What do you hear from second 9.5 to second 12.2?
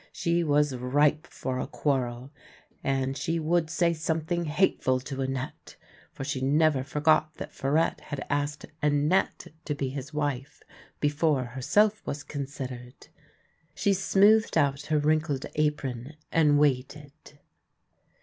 to be his wife before herself